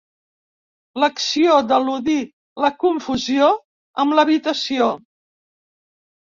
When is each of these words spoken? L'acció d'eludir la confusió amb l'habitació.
L'acció 1.03 1.57
d'eludir 1.73 2.17
la 2.67 2.73
confusió 2.87 3.53
amb 4.07 4.19
l'habitació. 4.21 4.93